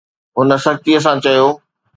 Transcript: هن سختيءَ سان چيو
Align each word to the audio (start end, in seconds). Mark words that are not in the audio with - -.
هن 0.37 0.49
سختيءَ 0.65 0.99
سان 1.05 1.17
چيو 1.23 1.47